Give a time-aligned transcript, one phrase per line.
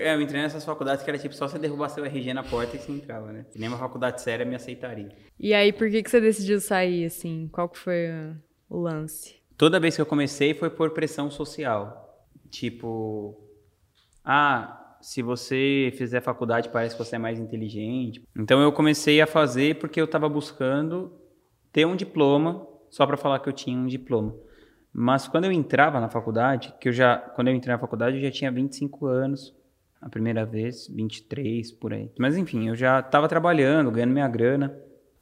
[0.00, 2.76] É, eu entrei nessas faculdades que era tipo só você derrubar seu RG na porta
[2.76, 3.44] e você entrava, né?
[3.52, 5.08] E nem uma faculdade séria me aceitaria.
[5.38, 7.48] E aí, por que, que você decidiu sair, assim?
[7.50, 8.06] Qual que foi
[8.70, 9.42] o lance?
[9.56, 12.28] Toda vez que eu comecei foi por pressão social.
[12.48, 13.36] Tipo,
[14.24, 18.22] ah, se você fizer faculdade parece que você é mais inteligente.
[18.36, 21.12] Então eu comecei a fazer porque eu estava buscando
[21.72, 24.32] ter um diploma só para falar que eu tinha um diploma.
[24.92, 28.22] Mas quando eu entrava na faculdade, que eu já, quando eu entrei na faculdade, eu
[28.22, 29.54] já tinha 25 anos,
[30.00, 32.10] a primeira vez, 23 por aí.
[32.18, 34.76] Mas enfim, eu já estava trabalhando, ganhando minha grana,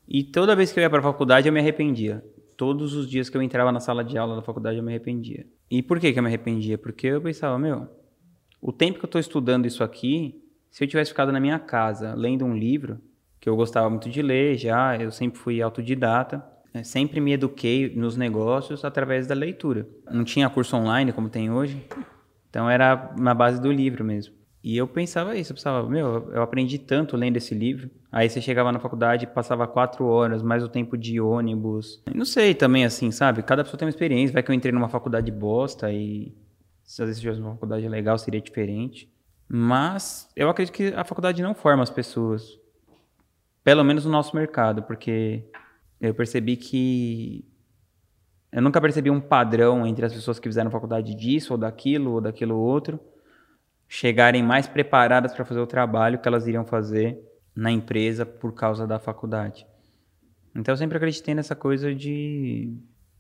[0.09, 2.25] e toda vez que eu ia para a faculdade eu me arrependia.
[2.57, 5.47] Todos os dias que eu entrava na sala de aula da faculdade eu me arrependia.
[5.71, 6.79] E por que que eu me arrependia?
[6.79, 7.89] Porque eu pensava, meu,
[8.61, 12.15] o tempo que eu estou estudando isso aqui, se eu tivesse ficado na minha casa
[12.15, 13.01] lendo um livro,
[13.41, 17.95] que eu gostava muito de ler já, eu sempre fui autodidata, né, sempre me eduquei
[17.95, 19.89] nos negócios através da leitura.
[20.11, 21.85] Não tinha curso online como tem hoje,
[22.49, 24.36] então era na base do livro mesmo.
[24.67, 27.89] E eu pensava isso, eu pensava, meu, eu aprendi tanto lendo esse livro.
[28.11, 32.03] Aí você chegava na faculdade, passava quatro horas, mais o tempo de ônibus.
[32.13, 33.45] Não sei também, assim, sabe?
[33.45, 34.33] Cada pessoa tem uma experiência.
[34.33, 36.35] Vai que eu entrei numa faculdade bosta e
[36.83, 39.09] se às vezes tivesse uma faculdade legal seria diferente.
[39.49, 42.59] Mas eu acredito que a faculdade não forma as pessoas.
[43.63, 45.45] Pelo menos no nosso mercado, porque
[46.01, 47.45] eu percebi que
[48.51, 52.21] eu nunca percebi um padrão entre as pessoas que fizeram faculdade disso ou daquilo ou
[52.21, 52.99] daquilo outro
[53.89, 57.19] chegarem mais preparadas para fazer o trabalho que elas iriam fazer
[57.55, 59.67] na empresa por causa da faculdade.
[60.55, 62.73] Então eu sempre acreditei nessa coisa de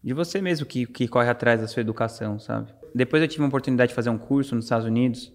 [0.02, 2.72] de você mesmo que, que corre atrás da sua educação, sabe?
[2.94, 5.32] Depois eu tive a oportunidade de fazer um curso nos Estados Unidos,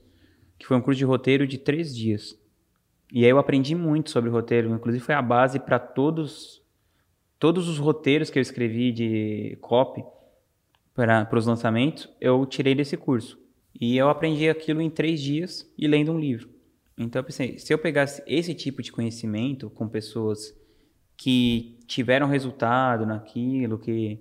[0.57, 2.39] que foi um curso de roteiro de três dias.
[3.11, 6.61] E aí eu aprendi muito sobre roteiro, inclusive foi a base para todos
[7.37, 10.03] todos os roteiros que eu escrevi de copy
[10.93, 13.40] para os lançamentos, eu tirei desse curso.
[13.79, 16.49] E eu aprendi aquilo em três dias e lendo um livro.
[16.97, 20.53] Então eu pensei, se eu pegasse esse tipo de conhecimento com pessoas
[21.17, 24.19] que tiveram resultado naquilo, que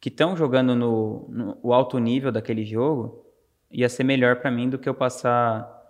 [0.00, 3.24] que estão jogando no, no o alto nível daquele jogo,
[3.70, 5.80] ia ser melhor para mim do que eu passar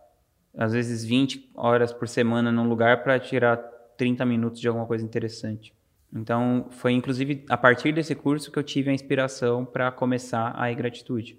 [0.54, 3.56] às vezes 20 horas por semana num lugar para tirar
[3.96, 5.74] 30 minutos de alguma coisa interessante.
[6.14, 10.70] Então, foi inclusive a partir desse curso que eu tive a inspiração para começar a
[10.70, 11.38] e-gratitude.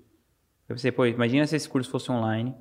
[0.68, 2.56] Eu pensei, pô, imagina se esse curso fosse online,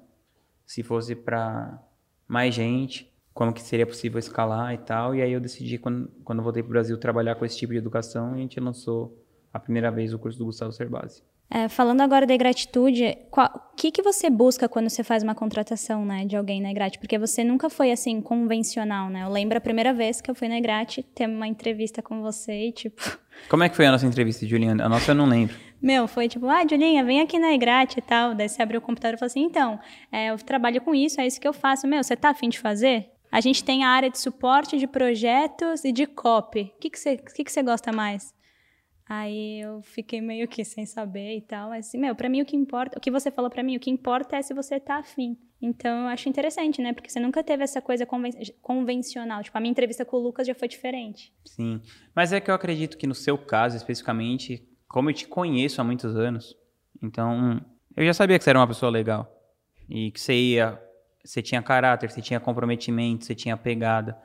[0.67, 1.81] se fosse para
[2.27, 5.15] mais gente, como que seria possível escalar e tal.
[5.15, 7.73] E aí eu decidi, quando, quando eu voltei para o Brasil, trabalhar com esse tipo
[7.73, 9.19] de educação e a gente lançou
[9.53, 11.23] a primeira vez o curso do Gustavo Cerbasi.
[11.55, 16.03] É, falando agora da gratitude, o que, que você busca quando você faz uma contratação
[16.03, 16.99] né, de alguém na Egrate?
[16.99, 19.25] Porque você nunca foi assim convencional, né?
[19.25, 22.69] Eu lembro a primeira vez que eu fui na Egrate ter uma entrevista com você
[22.69, 23.19] e tipo.
[23.51, 24.87] Como é que foi a nossa entrevista, Juliana?
[24.87, 25.55] A nossa eu não lembro.
[25.83, 28.35] Meu, foi tipo, ah, Julinha, vem aqui na Egrate e tal.
[28.35, 29.81] Daí você abriu o computador e falou assim: então,
[30.13, 31.89] é, eu trabalho com isso, é isso que eu faço.
[31.89, 33.11] Meu, você tá afim de fazer?
[33.33, 36.73] A gente tem a área de suporte de projetos e de copy.
[36.77, 38.33] O que, que, você, que, que você gosta mais?
[39.09, 42.47] Aí eu fiquei meio que sem saber e tal, mas assim, meu, para mim o
[42.47, 44.99] que importa, o que você falou para mim, o que importa é se você tá
[44.99, 45.37] afim.
[45.61, 46.93] Então eu acho interessante, né?
[46.93, 49.43] Porque você nunca teve essa coisa conven convencional.
[49.43, 51.33] Tipo, a minha entrevista com o Lucas já foi diferente.
[51.45, 51.81] Sim.
[52.15, 55.85] Mas é que eu acredito que no seu caso, especificamente, como eu te conheço há
[55.85, 56.57] muitos anos,
[57.03, 57.61] então
[57.97, 59.29] eu já sabia que você era uma pessoa legal.
[59.89, 60.81] E que você ia.
[61.25, 64.17] Você tinha caráter, você tinha comprometimento, você tinha pegada.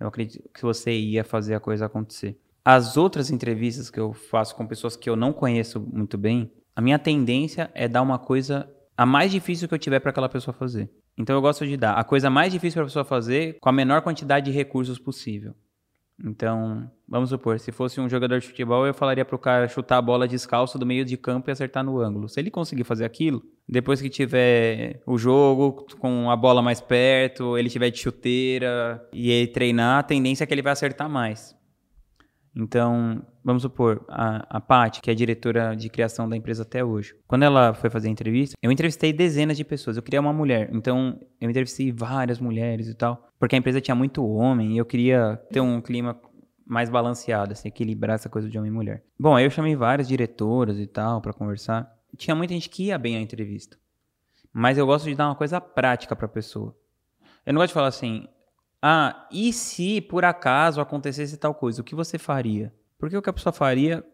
[0.00, 2.38] Eu acredito que você ia fazer a coisa acontecer.
[2.64, 6.80] As outras entrevistas que eu faço com pessoas que eu não conheço muito bem, a
[6.80, 10.54] minha tendência é dar uma coisa a mais difícil que eu tiver para aquela pessoa
[10.54, 10.90] fazer.
[11.16, 13.72] Então eu gosto de dar a coisa mais difícil para a pessoa fazer com a
[13.72, 15.54] menor quantidade de recursos possível.
[16.24, 19.96] Então, vamos supor, se fosse um jogador de futebol, eu falaria para o cara chutar
[19.96, 22.28] a bola descalço do meio de campo e acertar no ângulo.
[22.28, 27.56] Se ele conseguir fazer aquilo, depois que tiver o jogo com a bola mais perto,
[27.56, 31.56] ele tiver de chuteira e ele treinar, a tendência é que ele vai acertar mais.
[32.56, 36.84] Então, vamos supor, a, a Paty, que é a diretora de criação da empresa até
[36.84, 39.96] hoje, quando ela foi fazer a entrevista, eu entrevistei dezenas de pessoas.
[39.96, 43.94] Eu queria uma mulher, então eu entrevistei várias mulheres e tal, porque a empresa tinha
[43.94, 46.20] muito homem e eu queria ter um clima
[46.68, 49.02] mais balanceado, assim, equilibrar essa coisa de homem e mulher.
[49.18, 51.90] Bom, aí eu chamei várias diretoras e tal para conversar.
[52.16, 53.78] Tinha muita gente que ia bem à entrevista,
[54.52, 56.76] mas eu gosto de dar uma coisa prática para a pessoa.
[57.46, 58.28] Eu não gosto de falar assim,
[58.82, 62.72] ah, e se por acaso acontecesse tal coisa, o que você faria?
[62.98, 64.04] Porque o que a pessoa faria,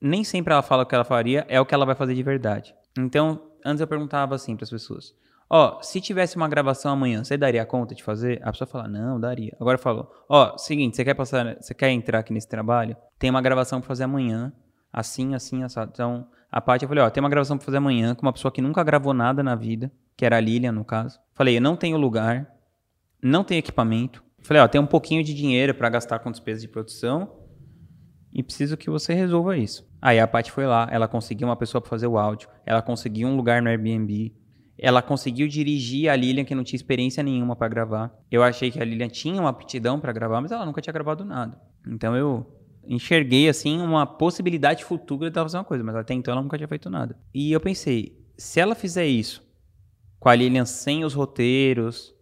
[0.00, 2.22] nem sempre ela fala o que ela faria, é o que ela vai fazer de
[2.22, 2.74] verdade.
[2.96, 5.14] Então, antes eu perguntava assim para as pessoas:
[5.48, 8.40] Ó, se tivesse uma gravação amanhã, você daria conta de fazer?
[8.42, 9.56] A pessoa fala: Não, daria.
[9.60, 12.96] Agora falou: Ó, seguinte, você quer passar, você quer entrar aqui nesse trabalho?
[13.18, 14.52] Tem uma gravação para fazer amanhã,
[14.92, 15.90] assim, assim, assado.
[15.94, 18.50] Então, a Paty, eu falei, ó, tem uma gravação pra fazer amanhã com uma pessoa
[18.50, 21.20] que nunca gravou nada na vida, que era a Lilian, no caso.
[21.34, 22.50] Falei, eu não tenho lugar,
[23.22, 24.24] não tenho equipamento.
[24.40, 27.30] Falei, ó, tem um pouquinho de dinheiro para gastar com despesas de produção
[28.32, 29.86] e preciso que você resolva isso.
[30.00, 33.28] Aí a Paty foi lá, ela conseguiu uma pessoa para fazer o áudio, ela conseguiu
[33.28, 34.34] um lugar no Airbnb,
[34.78, 38.14] ela conseguiu dirigir a Lilian, que não tinha experiência nenhuma para gravar.
[38.30, 41.24] Eu achei que a Lilian tinha uma aptidão para gravar, mas ela nunca tinha gravado
[41.24, 41.60] nada.
[41.86, 42.46] Então eu
[42.86, 46.56] enxerguei, assim, uma possibilidade futura de ela fazer uma coisa, mas até então ela nunca
[46.56, 47.18] tinha feito nada.
[47.34, 49.42] E eu pensei, se ela fizer isso
[50.20, 52.14] com a Lilian sem os roteiros,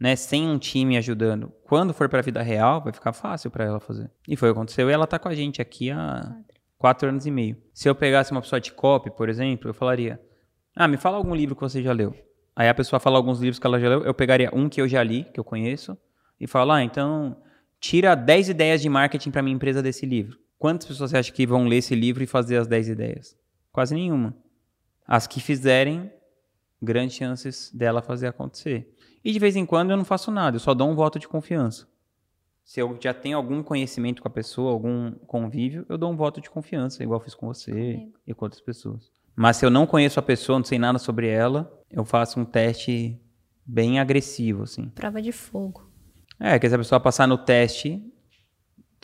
[0.00, 3.64] né, sem um time ajudando, quando for para a vida real, vai ficar fácil para
[3.64, 4.10] ela fazer.
[4.26, 6.36] E foi o que aconteceu e ela tá com a gente aqui há
[6.78, 7.56] quatro anos e meio.
[7.74, 10.20] Se eu pegasse uma pessoa de copy, por exemplo, eu falaria:
[10.80, 12.14] Ah, me fala algum livro que você já leu.
[12.54, 14.86] Aí a pessoa fala alguns livros que ela já leu, eu pegaria um que eu
[14.86, 15.98] já li, que eu conheço,
[16.38, 17.36] e falo: Ah, então
[17.80, 20.38] tira 10 ideias de marketing para minha empresa desse livro.
[20.56, 23.36] Quantas pessoas você acha que vão ler esse livro e fazer as 10 ideias?
[23.72, 24.36] Quase nenhuma.
[25.04, 26.12] As que fizerem,
[26.80, 28.88] grandes chances dela fazer acontecer.
[29.24, 31.26] E de vez em quando eu não faço nada, eu só dou um voto de
[31.26, 31.88] confiança.
[32.64, 36.40] Se eu já tenho algum conhecimento com a pessoa, algum convívio, eu dou um voto
[36.40, 38.18] de confiança, igual fiz com você Comigo.
[38.24, 39.17] e com outras pessoas.
[39.38, 42.44] Mas se eu não conheço a pessoa, não sei nada sobre ela, eu faço um
[42.44, 43.16] teste
[43.64, 44.88] bem agressivo, assim.
[44.88, 45.88] Prova de fogo.
[46.40, 48.02] É, que se a pessoa passar no teste,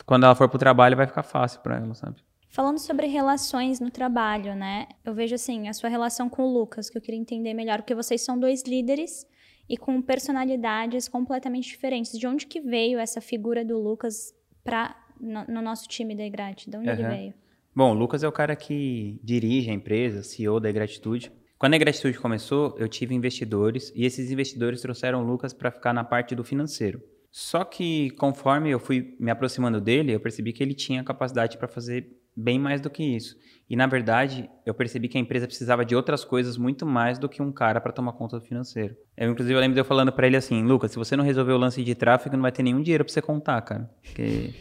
[0.05, 2.17] quando ela for pro trabalho, vai ficar fácil para ela, sabe?
[2.49, 4.89] Falando sobre relações no trabalho, né?
[5.05, 7.95] Eu vejo assim, a sua relação com o Lucas, que eu queria entender melhor, porque
[7.95, 9.25] vocês são dois líderes
[9.69, 12.11] e com personalidades completamente diferentes.
[12.11, 14.33] De onde que veio essa figura do Lucas
[14.65, 16.69] pra, no, no nosso time da Igrate?
[16.69, 16.93] De onde uhum.
[16.93, 17.44] ele veio?
[17.75, 21.29] Bom, o Lucas é o cara que dirige a empresa, CEO da Ingratitude.
[21.57, 25.91] Quando a Ingratitude começou, eu tive investidores e esses investidores trouxeram o Lucas para ficar
[25.91, 27.01] na parte do financeiro.
[27.29, 31.67] Só que conforme eu fui me aproximando dele, eu percebi que ele tinha capacidade para
[31.67, 33.35] fazer bem mais do que isso.
[33.69, 37.27] E na verdade, eu percebi que a empresa precisava de outras coisas muito mais do
[37.27, 38.95] que um cara para tomar conta do financeiro.
[39.17, 41.51] Eu inclusive eu lembro de eu falando para ele assim, Lucas, se você não resolver
[41.51, 43.89] o lance de tráfego, não vai ter nenhum dinheiro para você contar, cara.
[44.01, 44.53] Porque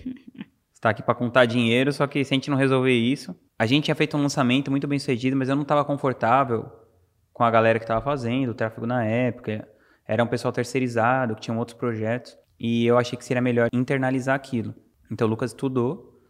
[0.84, 3.84] está aqui para contar dinheiro, só que se a gente não resolver isso, a gente
[3.84, 6.70] tinha feito um lançamento muito bem sucedido, mas eu não estava confortável
[7.32, 9.66] com a galera que estava fazendo o tráfego na época.
[10.06, 12.36] Era um pessoal terceirizado, que tinham outros projetos.
[12.60, 14.74] E eu achei que seria melhor internalizar aquilo.
[15.10, 16.20] Então o Lucas estudou,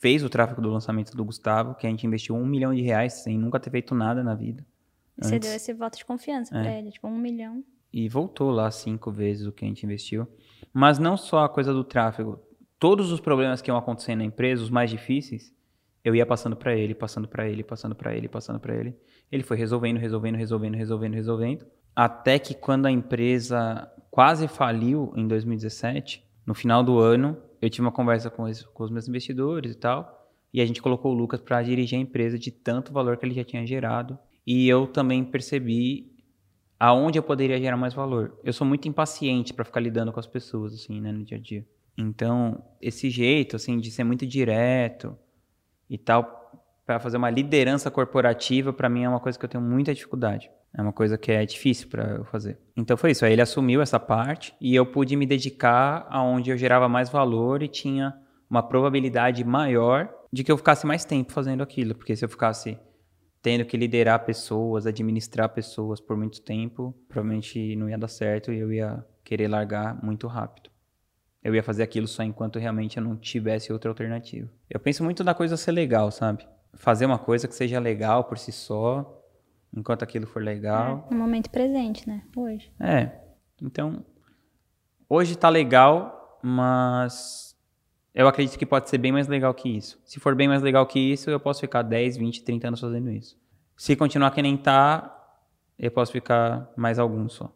[0.00, 3.22] fez o tráfego do lançamento do Gustavo, que a gente investiu um milhão de reais
[3.22, 4.64] sem nunca ter feito nada na vida.
[5.18, 5.48] Você antes.
[5.48, 6.62] deu esse voto de confiança é.
[6.62, 7.62] pra ele, tipo, um milhão.
[7.92, 10.26] E voltou lá cinco vezes o que a gente investiu.
[10.72, 12.40] Mas não só a coisa do tráfego.
[12.78, 15.52] Todos os problemas que iam acontecendo na empresa, os mais difíceis,
[16.04, 18.94] eu ia passando para ele, passando para ele, passando para ele, passando para ele.
[19.30, 21.66] Ele foi resolvendo, resolvendo, resolvendo, resolvendo, resolvendo.
[21.94, 27.84] Até que quando a empresa quase faliu em 2017, no final do ano, eu tive
[27.84, 31.14] uma conversa com os, com os meus investidores e tal, e a gente colocou o
[31.14, 34.18] Lucas para dirigir a empresa de tanto valor que ele já tinha gerado.
[34.46, 36.16] E eu também percebi
[36.80, 38.38] aonde eu poderia gerar mais valor.
[38.42, 41.40] Eu sou muito impaciente para ficar lidando com as pessoas assim, né, no dia a
[41.40, 41.66] dia.
[41.98, 45.18] Então, esse jeito assim de ser muito direto
[45.90, 46.38] e tal
[46.86, 50.50] para fazer uma liderança corporativa, para mim é uma coisa que eu tenho muita dificuldade.
[50.72, 52.58] É uma coisa que é difícil para eu fazer.
[52.76, 53.24] Então foi isso.
[53.24, 57.62] Aí ele assumiu essa parte e eu pude me dedicar aonde eu gerava mais valor
[57.62, 58.14] e tinha
[58.48, 61.94] uma probabilidade maior de que eu ficasse mais tempo fazendo aquilo.
[61.94, 62.78] Porque se eu ficasse
[63.42, 68.58] tendo que liderar pessoas, administrar pessoas por muito tempo, provavelmente não ia dar certo e
[68.58, 70.70] eu ia querer largar muito rápido.
[71.48, 74.46] Eu ia fazer aquilo só enquanto realmente eu não tivesse outra alternativa.
[74.68, 76.46] Eu penso muito na coisa ser legal, sabe?
[76.74, 79.24] Fazer uma coisa que seja legal por si só
[79.74, 81.06] enquanto aquilo for legal.
[81.10, 82.22] É, no momento presente, né?
[82.36, 82.70] Hoje.
[82.78, 83.12] É.
[83.62, 84.04] Então,
[85.08, 87.56] hoje tá legal, mas
[88.14, 89.98] eu acredito que pode ser bem mais legal que isso.
[90.04, 93.10] Se for bem mais legal que isso, eu posso ficar 10, 20, 30 anos fazendo
[93.10, 93.40] isso.
[93.74, 95.18] Se continuar que nem tá,
[95.78, 97.50] eu posso ficar mais alguns só.